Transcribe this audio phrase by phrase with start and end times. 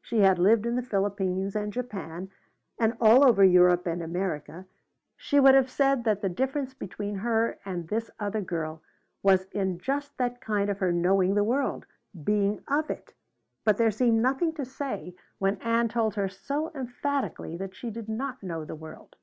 [0.00, 2.28] She had lived in the Philippines and Japan
[2.76, 4.66] and all over Europe and America.
[5.16, 8.82] She would have said that the difference between her and this other girl
[9.22, 11.86] was in just that thing of her knowing the world
[12.24, 13.14] being of it.
[13.64, 18.08] But there seemed nothing to say when Ann told her so emphatically that she did
[18.08, 19.14] not know the world.